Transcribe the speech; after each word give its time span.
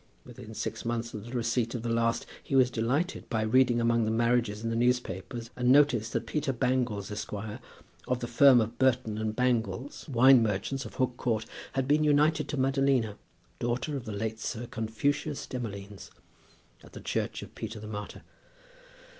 Within 0.25 0.55
six 0.55 0.83
months 0.83 1.13
of 1.13 1.25
the 1.27 1.31
receipt 1.33 1.75
of 1.75 1.83
the 1.83 1.93
last, 1.93 2.25
he 2.43 2.55
was 2.55 2.71
delighted 2.71 3.29
by 3.29 3.43
reading 3.43 3.79
among 3.79 4.03
the 4.03 4.09
marriages 4.09 4.63
in 4.63 4.71
the 4.71 4.75
newspapers 4.75 5.51
a 5.55 5.61
notice 5.61 6.09
that 6.09 6.25
Peter 6.25 6.51
Bangles, 6.51 7.11
Esq., 7.11 7.31
of 8.07 8.19
the 8.19 8.25
firm 8.27 8.59
of 8.61 8.79
Burton 8.79 9.19
and 9.19 9.35
Bangles, 9.35 10.09
wine 10.09 10.41
merchants, 10.41 10.85
of 10.85 10.95
Hook 10.95 11.17
Court, 11.17 11.45
had 11.73 11.87
been 11.87 12.03
united 12.03 12.47
to 12.47 12.57
Madalina, 12.57 13.15
daughter 13.59 13.95
of 13.95 14.05
the 14.05 14.11
late 14.11 14.39
Sir 14.39 14.65
Confucius 14.65 15.45
Demolines, 15.45 16.09
at 16.83 16.93
the 16.93 16.99
church 17.01 17.43
of 17.43 17.53
Peter 17.53 17.79
the 17.79 17.85
Martyr. 17.85 18.23